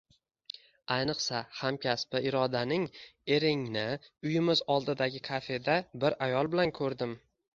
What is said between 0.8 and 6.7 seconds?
Ayniqsa, hamkasbi Irodaning Eringni uyimiz oldidagi kafeda bir ayol